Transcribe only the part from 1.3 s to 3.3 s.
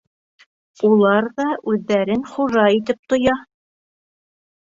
ҙа үҙҙәрен хужа итеп